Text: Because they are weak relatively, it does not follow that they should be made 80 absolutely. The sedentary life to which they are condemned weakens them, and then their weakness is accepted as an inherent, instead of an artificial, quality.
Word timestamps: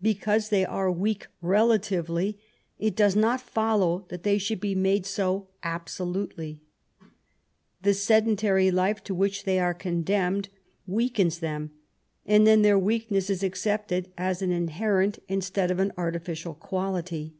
Because 0.00 0.50
they 0.50 0.64
are 0.64 0.88
weak 0.88 1.26
relatively, 1.40 2.38
it 2.78 2.94
does 2.94 3.16
not 3.16 3.40
follow 3.40 4.04
that 4.08 4.22
they 4.22 4.38
should 4.38 4.60
be 4.60 4.72
made 4.76 5.04
80 5.04 5.46
absolutely. 5.64 6.62
The 7.82 7.92
sedentary 7.92 8.70
life 8.70 9.02
to 9.02 9.16
which 9.16 9.42
they 9.42 9.58
are 9.58 9.74
condemned 9.74 10.48
weakens 10.86 11.40
them, 11.40 11.72
and 12.24 12.46
then 12.46 12.62
their 12.62 12.78
weakness 12.78 13.28
is 13.28 13.42
accepted 13.42 14.12
as 14.16 14.42
an 14.42 14.52
inherent, 14.52 15.18
instead 15.26 15.72
of 15.72 15.80
an 15.80 15.90
artificial, 15.96 16.54
quality. 16.54 17.34